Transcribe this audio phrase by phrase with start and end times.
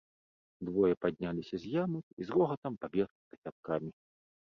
[0.69, 3.91] Двое падняліся з ямак і з рогатам пабеглі з кацялкамі.